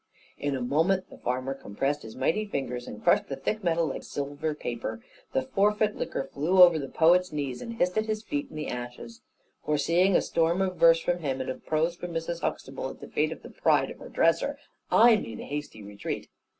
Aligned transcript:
In 0.39 0.55
a 0.55 0.61
moment 0.61 1.11
the 1.11 1.17
farmer 1.19 1.53
compressed 1.53 2.01
his 2.01 2.15
mighty 2.15 2.43
fingers, 2.43 2.87
and 2.87 3.03
crushed 3.03 3.27
the 3.27 3.35
thick 3.35 3.63
metal 3.63 3.85
like 3.85 4.01
silver 4.01 4.55
paper. 4.55 5.05
The 5.33 5.43
forfeit 5.43 5.95
liquor 5.95 6.23
flew 6.23 6.63
over 6.63 6.79
the 6.79 6.89
poet's 6.89 7.31
knees, 7.31 7.61
and 7.61 7.73
hissed 7.73 7.99
at 7.99 8.07
his 8.07 8.23
feet 8.23 8.47
in 8.49 8.55
the 8.55 8.67
ashes. 8.67 9.21
Foreseeing 9.63 10.15
a 10.15 10.21
storm 10.23 10.59
of 10.59 10.77
verse 10.77 10.99
from 10.99 11.19
him, 11.19 11.39
and 11.39 11.51
of 11.51 11.63
prose 11.67 11.95
from 11.95 12.13
Mrs. 12.15 12.41
Huxtable 12.41 12.89
at 12.89 12.99
the 12.99 13.09
fate 13.09 13.31
of 13.31 13.43
the 13.43 13.51
pride 13.51 13.91
of 13.91 13.99
her 13.99 14.09
dresser, 14.09 14.57
I 14.89 15.17
made 15.17 15.39
a 15.39 15.43
hasty 15.43 15.83
retreat. 15.83 16.29